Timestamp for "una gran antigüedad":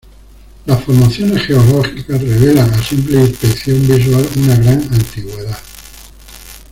4.37-5.59